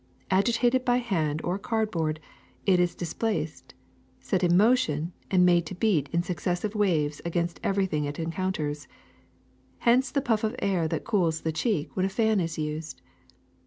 Agitated 0.31 0.83
by 0.83 0.97
hand 0.97 1.41
or 1.43 1.59
cardboard, 1.59 2.19
it 2.65 2.79
is 2.79 2.95
displaced, 2.95 3.75
set 4.19 4.43
in 4.43 4.57
motion, 4.57 5.13
and 5.29 5.45
made 5.45 5.63
to 5.67 5.75
beat 5.75 6.09
in 6.11 6.23
successive 6.23 6.73
waves 6.73 7.21
against 7.23 7.59
every 7.61 7.85
thing 7.85 8.05
it 8.05 8.17
encounters. 8.17 8.87
Hence 9.85 10.09
the 10.09 10.23
pufP 10.23 10.43
of 10.43 10.55
air 10.57 10.87
that 10.87 11.03
cools 11.05 11.41
the 11.41 11.51
cheek 11.51 11.95
when 11.95 12.07
a 12.07 12.09
fan 12.09 12.39
is 12.39 12.57
used. 12.57 12.99